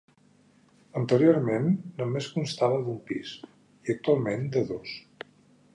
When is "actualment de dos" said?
3.97-4.99